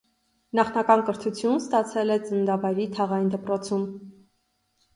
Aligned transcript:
Նախնական 0.59 1.03
կրթությունն 1.09 1.61
ստացել 1.65 2.15
է 2.15 2.19
ծննդավայրի 2.25 2.89
թաղային 2.99 3.31
դպրոցում։ 3.37 3.87